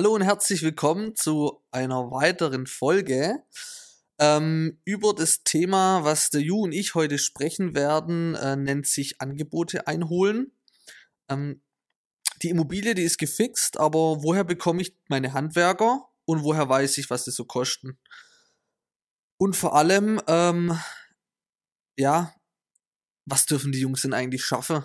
[0.00, 3.44] Hallo und herzlich willkommen zu einer weiteren Folge
[4.18, 9.20] ähm, über das Thema, was der Ju und ich heute sprechen werden, äh, nennt sich
[9.20, 10.52] Angebote einholen.
[11.28, 11.60] Ähm,
[12.40, 17.10] die Immobilie, die ist gefixt, aber woher bekomme ich meine Handwerker und woher weiß ich,
[17.10, 17.98] was die so kosten?
[19.36, 20.80] Und vor allem, ähm,
[21.98, 22.34] ja,
[23.26, 24.82] was dürfen die Jungs denn eigentlich schaffen?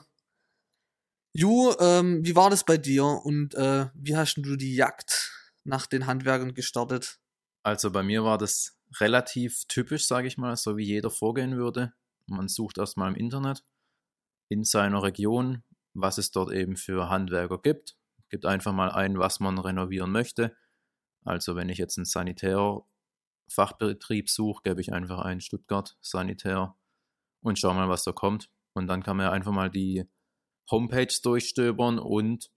[1.37, 5.33] Ju, ähm, wie war das bei dir und äh, wie hast du die Jagd
[5.65, 7.19] nach den Handwerkern gestartet?
[7.61, 11.91] Also bei mir war das relativ typisch, sage ich mal, so wie jeder vorgehen würde.
[12.25, 13.65] Man sucht erstmal im Internet
[14.47, 15.61] in seiner Region,
[15.93, 17.97] was es dort eben für Handwerker gibt.
[18.29, 20.55] Gibt einfach mal ein, was man renovieren möchte.
[21.25, 26.77] Also wenn ich jetzt einen Sanitärfachbetrieb suche, gebe ich einfach ein Stuttgart Sanitär
[27.41, 28.49] und schau mal, was da kommt.
[28.71, 30.05] Und dann kann man ja einfach mal die
[30.69, 32.49] Homepage durchstöbern und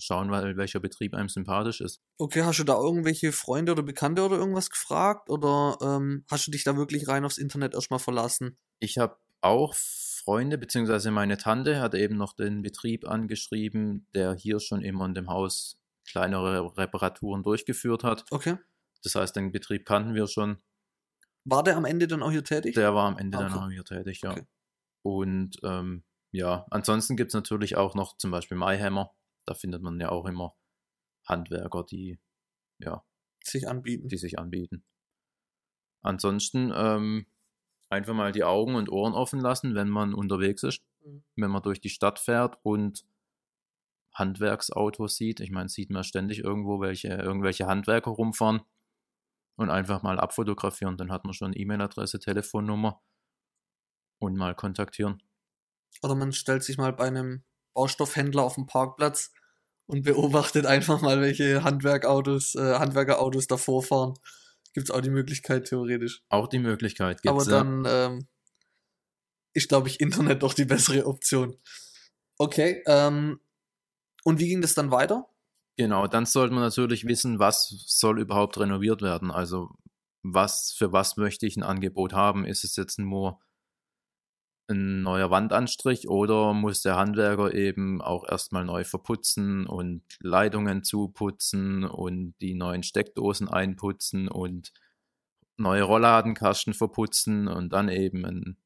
[0.00, 2.00] schauen, welcher Betrieb einem sympathisch ist.
[2.18, 6.50] Okay, hast du da irgendwelche Freunde oder Bekannte oder irgendwas gefragt oder ähm, hast du
[6.50, 8.56] dich da wirklich rein aufs Internet erstmal verlassen?
[8.78, 14.60] Ich habe auch Freunde, beziehungsweise meine Tante hat eben noch den Betrieb angeschrieben, der hier
[14.60, 18.24] schon immer in dem Haus kleinere Reparaturen durchgeführt hat.
[18.30, 18.56] Okay.
[19.02, 20.58] Das heißt, den Betrieb kannten wir schon.
[21.44, 22.74] War der am Ende dann auch hier tätig?
[22.74, 23.54] Der war am Ende Ah, okay.
[23.54, 24.32] dann auch hier tätig, ja.
[24.32, 24.44] Okay.
[25.02, 29.14] Und ähm, ja, ansonsten gibt es natürlich auch noch zum Beispiel MyHammer.
[29.46, 30.54] Da findet man ja auch immer
[31.26, 32.18] Handwerker, die,
[32.78, 33.04] ja,
[33.44, 34.08] Sich anbieten.
[34.08, 34.84] die sich anbieten.
[36.02, 37.26] Ansonsten ähm,
[37.90, 41.22] einfach mal die Augen und Ohren offen lassen, wenn man unterwegs ist, Mhm.
[41.36, 43.04] wenn man durch die Stadt fährt und
[44.12, 45.40] Handwerksautos sieht.
[45.40, 48.62] Ich meine, sieht man ständig irgendwo welche, irgendwelche Handwerker rumfahren
[49.56, 50.96] und einfach mal abfotografieren.
[50.96, 53.00] Dann hat man schon E-Mail-Adresse, Telefonnummer
[54.18, 55.22] und mal kontaktieren.
[56.02, 57.42] Oder man stellt sich mal bei einem
[57.74, 59.32] Baustoffhändler auf dem Parkplatz
[59.86, 64.14] und beobachtet einfach mal, welche Handwerkautos, äh, Handwerkerautos davor fahren.
[64.74, 66.22] Gibt es auch die Möglichkeit theoretisch.
[66.28, 67.52] Auch die Möglichkeit Aber gibt es.
[67.52, 67.58] Ja.
[67.58, 68.28] dann ähm,
[69.54, 71.56] ist, glaube ich, Internet doch die bessere Option.
[72.38, 73.40] Okay, ähm,
[74.24, 75.28] und wie ging das dann weiter?
[75.76, 79.30] Genau, dann sollte man natürlich wissen, was soll überhaupt renoviert werden.
[79.30, 79.70] Also
[80.22, 82.44] was für was möchte ich ein Angebot haben?
[82.44, 83.40] Ist es jetzt nur
[84.68, 91.84] ein neuer Wandanstrich oder muss der Handwerker eben auch erstmal neu verputzen und Leitungen zuputzen
[91.84, 94.72] und die neuen Steckdosen einputzen und
[95.56, 98.56] neue Rollladenkasten verputzen und dann eben ein,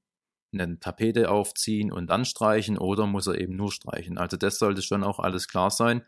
[0.53, 4.19] eine Tapete aufziehen und dann streichen oder muss er eben nur streichen?
[4.19, 6.03] Also das sollte schon auch alles klar sein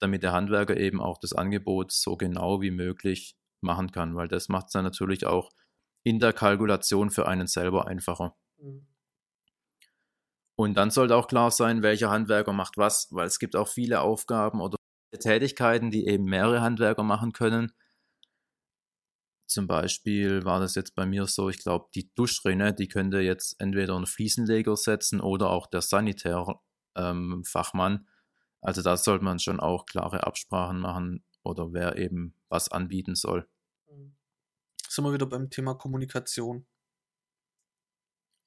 [0.00, 4.48] damit der Handwerker eben auch das Angebot so genau wie möglich machen kann, weil das
[4.48, 5.50] macht es dann natürlich auch
[6.02, 8.34] in der Kalkulation für einen selber einfacher.
[10.60, 14.02] Und dann sollte auch klar sein, welcher Handwerker macht was, weil es gibt auch viele
[14.02, 14.76] Aufgaben oder
[15.18, 17.72] Tätigkeiten, die eben mehrere Handwerker machen können.
[19.46, 23.58] Zum Beispiel war das jetzt bei mir so, ich glaube, die Duschrinne, die könnte jetzt
[23.58, 27.92] entweder ein Fliesenleger setzen oder auch der Sanitärfachmann.
[27.94, 28.06] Ähm,
[28.60, 33.48] also da sollte man schon auch klare Absprachen machen oder wer eben was anbieten soll.
[34.86, 36.66] Sind wir wieder beim Thema Kommunikation.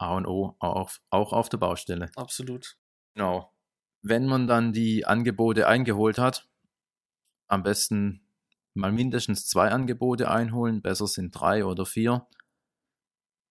[0.03, 2.11] A und O auch, auch auf der Baustelle.
[2.15, 2.77] Absolut.
[3.15, 3.53] Genau.
[4.01, 6.49] Wenn man dann die Angebote eingeholt hat,
[7.47, 8.27] am besten
[8.73, 12.27] mal mindestens zwei Angebote einholen, besser sind drei oder vier.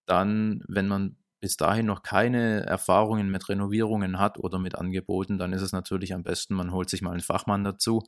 [0.07, 5.53] Dann, wenn man bis dahin noch keine Erfahrungen mit Renovierungen hat oder mit Angeboten, dann
[5.53, 8.03] ist es natürlich am besten, man holt sich mal einen Fachmann dazu,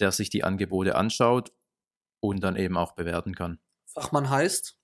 [0.00, 1.52] der sich die Angebote anschaut
[2.20, 3.58] und dann eben auch bewerten kann.
[3.86, 4.78] Fachmann heißt?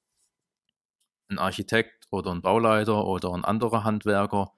[1.31, 4.53] Ein Architekt oder ein Bauleiter oder ein anderer Handwerker.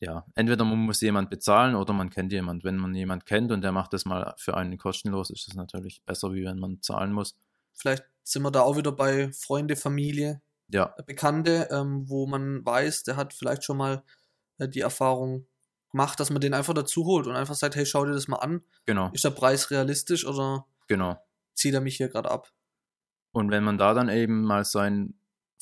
[0.00, 2.64] Ja, entweder man muss jemand bezahlen oder man kennt jemand.
[2.64, 6.02] Wenn man jemand kennt und der macht das mal für einen kostenlos, ist es natürlich
[6.04, 7.38] besser, wie wenn man zahlen muss.
[7.72, 13.04] Vielleicht sind wir da auch wieder bei Freunde, Familie, Ja, Bekannte, ähm, wo man weiß,
[13.04, 14.02] der hat vielleicht schon mal
[14.58, 15.46] äh, die Erfahrung
[15.90, 18.38] gemacht, dass man den einfach dazu holt und einfach sagt, hey, schau dir das mal
[18.38, 18.62] an.
[18.86, 21.16] genau, Ist der Preis realistisch oder genau.
[21.54, 22.52] zieht er mich hier gerade ab?
[23.32, 25.14] Und wenn man da dann eben mal sein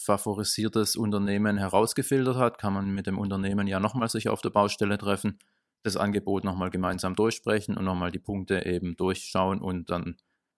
[0.05, 4.99] favorisiertes Unternehmen herausgefiltert hat, kann man mit dem Unternehmen ja nochmal sich auf der Baustelle
[4.99, 5.39] treffen,
[5.83, 10.17] das Angebot nochmal gemeinsam durchsprechen und nochmal die Punkte eben durchschauen und dann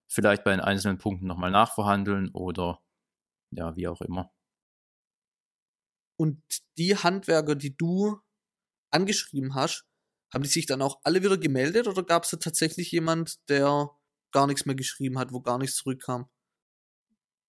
[0.09, 2.81] vielleicht bei den einzelnen Punkten nochmal nachverhandeln oder
[3.51, 4.31] ja, wie auch immer.
[6.17, 6.43] Und
[6.79, 8.21] die Handwerker, die du
[8.91, 9.87] angeschrieben hast,
[10.33, 13.91] haben die sich dann auch alle wieder gemeldet oder gab es da tatsächlich jemand, der
[14.33, 16.31] gar nichts mehr geschrieben hat, wo gar nichts zurückkam?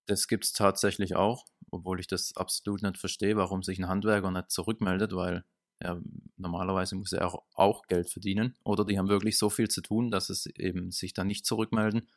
[0.06, 4.32] Das gibt es tatsächlich auch, obwohl ich das absolut nicht verstehe, warum sich ein Handwerker
[4.32, 5.44] nicht zurückmeldet, weil
[5.82, 6.00] ja,
[6.38, 10.12] normalerweise muss er auch, auch Geld verdienen oder die haben wirklich so viel zu tun,
[10.12, 12.08] dass es eben sich dann nicht zurückmelden.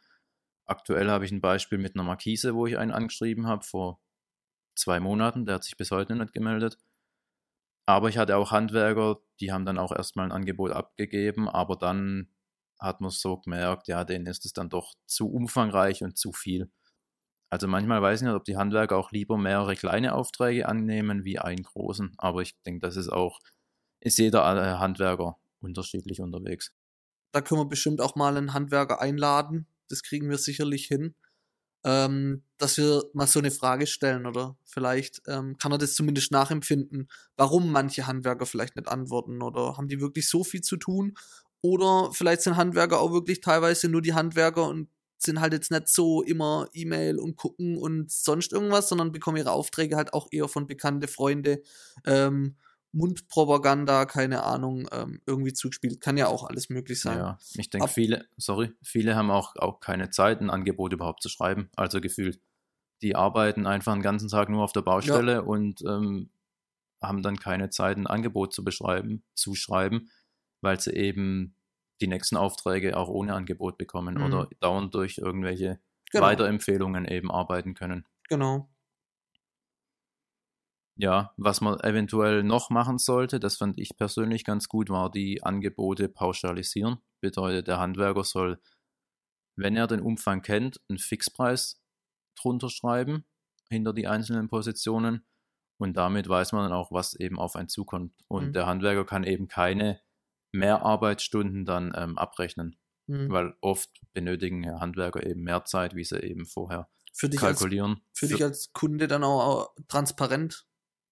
[0.67, 4.01] Aktuell habe ich ein Beispiel mit einer Markise, wo ich einen angeschrieben habe vor
[4.75, 6.79] zwei Monaten, der hat sich bis heute nicht gemeldet.
[7.87, 12.29] Aber ich hatte auch Handwerker, die haben dann auch erstmal ein Angebot abgegeben, aber dann
[12.79, 16.71] hat man so gemerkt, ja, denen ist es dann doch zu umfangreich und zu viel.
[17.51, 21.39] Also manchmal weiß ich nicht, ob die Handwerker auch lieber mehrere kleine Aufträge annehmen wie
[21.39, 22.15] einen großen.
[22.19, 23.39] Aber ich denke, das ist auch,
[24.01, 26.73] ist jeder äh, Handwerker unterschiedlich unterwegs.
[27.33, 29.67] Da können wir bestimmt auch mal einen Handwerker einladen.
[29.89, 31.15] Das kriegen wir sicherlich hin.
[31.85, 36.33] Ähm, dass wir mal so eine Frage stellen oder vielleicht ähm, kann er das zumindest
[36.33, 41.17] nachempfinden, warum manche Handwerker vielleicht nicht antworten oder haben die wirklich so viel zu tun
[41.61, 45.89] oder vielleicht sind Handwerker auch wirklich teilweise nur die Handwerker und sind halt jetzt nicht
[45.89, 50.49] so immer E-Mail und gucken und sonst irgendwas, sondern bekommen ihre Aufträge halt auch eher
[50.49, 51.63] von bekannte Freunde,
[52.05, 52.57] ähm,
[52.93, 56.01] Mundpropaganda, keine Ahnung, ähm, irgendwie zugespielt.
[56.01, 57.19] Kann ja auch alles möglich sein.
[57.19, 61.29] Ja, ich denke, viele, sorry, viele haben auch, auch keine Zeit, ein Angebot überhaupt zu
[61.29, 61.69] schreiben.
[61.77, 62.41] Also gefühlt,
[63.03, 65.41] die arbeiten einfach den ganzen Tag nur auf der Baustelle ja.
[65.41, 66.31] und ähm,
[67.03, 70.09] haben dann keine Zeit, ein Angebot zu beschreiben, zu schreiben,
[70.63, 71.56] weil sie eben
[72.01, 74.25] die nächsten Aufträge auch ohne Angebot bekommen mhm.
[74.25, 76.25] oder dauernd durch irgendwelche genau.
[76.25, 78.07] Weiterempfehlungen eben arbeiten können.
[78.29, 78.69] Genau.
[80.99, 85.43] Ja, was man eventuell noch machen sollte, das fand ich persönlich ganz gut, war die
[85.43, 86.99] Angebote pauschalisieren.
[87.21, 88.59] Bedeutet, der Handwerker soll,
[89.57, 91.83] wenn er den Umfang kennt, einen Fixpreis
[92.35, 93.27] drunter schreiben,
[93.69, 95.27] hinter die einzelnen Positionen.
[95.79, 98.15] Und damit weiß man dann auch, was eben auf einen zukommt.
[98.29, 98.53] Und mhm.
[98.55, 100.01] der Handwerker kann eben keine
[100.57, 102.77] mehr Arbeitsstunden dann ähm, abrechnen.
[103.07, 103.31] Mhm.
[103.31, 107.93] Weil oft benötigen ja Handwerker eben mehr Zeit, wie sie eben vorher für kalkulieren.
[107.93, 110.67] Als, für, für dich als Kunde dann auch, auch transparent.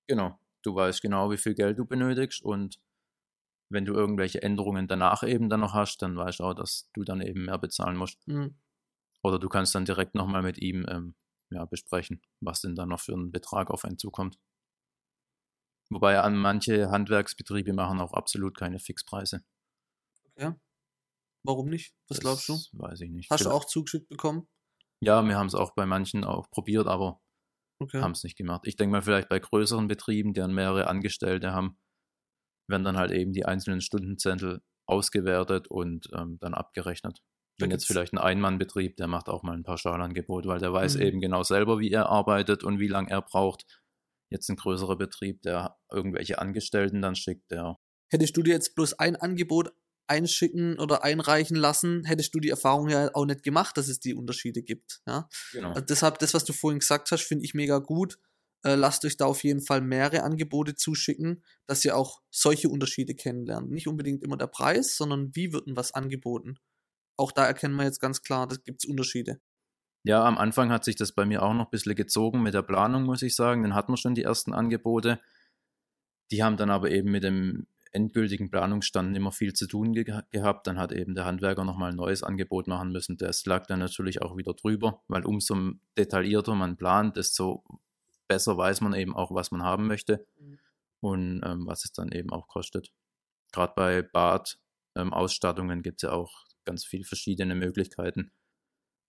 [0.07, 0.39] Genau.
[0.63, 2.81] Du weißt genau, wie viel Geld du benötigst und
[3.71, 7.05] wenn du irgendwelche Änderungen danach eben dann noch hast, dann weißt du auch, dass du
[7.05, 8.27] dann eben mehr bezahlen musst.
[8.27, 8.57] Mhm.
[9.23, 11.15] Oder du kannst dann direkt nochmal mit ihm ähm,
[11.51, 14.39] ja, besprechen, was denn dann noch für einen Betrag auf einen zukommt.
[15.91, 19.45] Wobei an manche Handwerksbetriebe machen auch absolut keine Fixpreise.
[20.37, 20.55] Okay.
[21.45, 21.95] Warum nicht?
[22.09, 22.79] Was das glaubst du?
[22.79, 23.31] Weiß ich nicht.
[23.31, 23.55] Hast Vielleicht.
[23.55, 24.49] du auch zugeschickt bekommen?
[25.01, 27.21] Ja, wir haben es auch bei manchen auch probiert, aber
[27.79, 28.01] okay.
[28.01, 28.63] haben es nicht gemacht.
[28.67, 31.79] Ich denke mal, vielleicht bei größeren Betrieben, die dann mehrere Angestellte haben,
[32.67, 37.21] werden dann halt eben die einzelnen Stundenzettel ausgewertet und ähm, dann abgerechnet.
[37.59, 41.03] Wenn jetzt vielleicht ein Einmannbetrieb, der macht auch mal ein Pauschalangebot, weil der weiß mhm.
[41.03, 43.65] eben genau selber, wie er arbeitet und wie lange er braucht
[44.35, 47.77] jetzt ein größerer Betrieb, der irgendwelche Angestellten dann schickt, der.
[48.11, 49.73] Hättest du dir jetzt bloß ein Angebot
[50.07, 54.15] einschicken oder einreichen lassen, hättest du die Erfahrung ja auch nicht gemacht, dass es die
[54.15, 55.01] Unterschiede gibt.
[55.07, 55.29] Ja?
[55.53, 55.71] Genau.
[55.71, 58.19] Also deshalb, das, was du vorhin gesagt hast, finde ich mega gut.
[58.65, 63.15] Äh, lasst euch da auf jeden Fall mehrere Angebote zuschicken, dass ihr auch solche Unterschiede
[63.15, 63.71] kennenlernt.
[63.71, 66.57] Nicht unbedingt immer der Preis, sondern wie wird denn was angeboten.
[67.17, 69.41] Auch da erkennen wir jetzt ganz klar, da gibt es Unterschiede.
[70.07, 72.63] Ja, am Anfang hat sich das bei mir auch noch ein bisschen gezogen mit der
[72.63, 73.63] Planung, muss ich sagen.
[73.63, 75.19] Dann hatten wir schon die ersten Angebote.
[76.31, 80.67] Die haben dann aber eben mit dem endgültigen Planungsstand immer viel zu tun ge gehabt.
[80.67, 83.17] Dann hat eben der Handwerker nochmal ein neues Angebot machen müssen.
[83.17, 85.57] Das lag dann natürlich auch wieder drüber, weil umso
[85.97, 87.65] detaillierter man plant, desto
[88.29, 90.59] besser weiß man eben auch, was man haben möchte mhm.
[91.01, 92.93] und ähm, was es dann eben auch kostet.
[93.53, 98.33] Gerade bei Bad-Ausstattungen ähm, gibt es ja auch ganz viele verschiedene Möglichkeiten.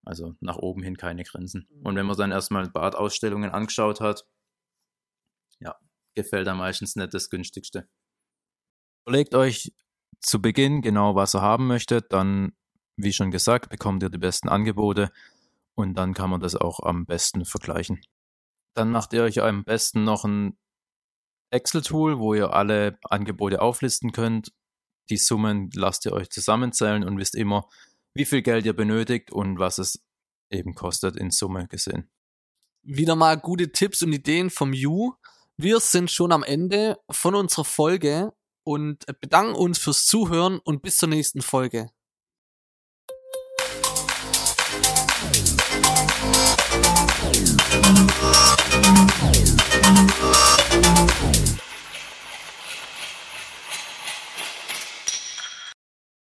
[0.05, 1.67] Also nach oben hin keine Grenzen.
[1.69, 1.85] Mhm.
[1.85, 4.25] Und wenn man dann erstmal Badausstellungen angeschaut hat,
[5.59, 5.75] ja,
[6.13, 7.89] gefällt einem meistens nicht das günstigste.
[9.05, 9.73] Überlegt euch
[10.21, 12.53] zu Beginn genau, was ihr haben möchtet, dann,
[12.95, 15.11] wie schon gesagt, bekommt ihr die besten Angebote
[15.75, 18.01] und dann kann man das auch am besten vergleichen.
[18.73, 20.57] Dann macht ihr euch am besten noch ein
[21.51, 24.51] Excel-Tool, wo ihr alle Angebote auflisten könnt.
[25.09, 27.67] Die Summen lasst ihr euch zusammenzählen und wisst immer,
[28.15, 30.01] wie viel Geld ihr benötigt und was es
[30.49, 32.09] eben kostet in Summe gesehen.
[32.81, 35.13] Wieder mal gute Tipps und Ideen vom Ju.
[35.57, 40.97] Wir sind schon am Ende von unserer Folge und bedanken uns fürs Zuhören und bis
[40.97, 41.89] zur nächsten Folge.